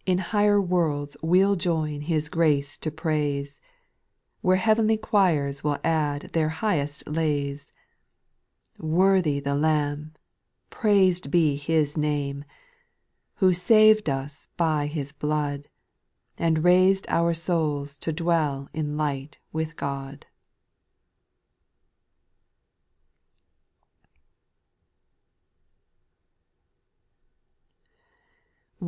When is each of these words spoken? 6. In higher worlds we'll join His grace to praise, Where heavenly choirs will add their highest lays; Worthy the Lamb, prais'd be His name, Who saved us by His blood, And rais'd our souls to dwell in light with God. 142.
6. 0.00 0.02
In 0.06 0.18
higher 0.18 0.60
worlds 0.60 1.16
we'll 1.22 1.54
join 1.54 2.00
His 2.00 2.28
grace 2.28 2.76
to 2.78 2.90
praise, 2.90 3.60
Where 4.40 4.56
heavenly 4.56 4.96
choirs 4.96 5.62
will 5.62 5.78
add 5.84 6.30
their 6.32 6.48
highest 6.48 7.06
lays; 7.06 7.68
Worthy 8.78 9.38
the 9.38 9.54
Lamb, 9.54 10.14
prais'd 10.70 11.30
be 11.30 11.54
His 11.54 11.96
name, 11.96 12.44
Who 13.36 13.52
saved 13.52 14.10
us 14.10 14.48
by 14.56 14.88
His 14.88 15.12
blood, 15.12 15.68
And 16.36 16.64
rais'd 16.64 17.06
our 17.08 17.32
souls 17.32 17.96
to 17.98 18.12
dwell 18.12 18.68
in 18.74 18.96
light 18.96 19.38
with 19.52 19.76
God. 19.76 20.26
142. 28.80 28.80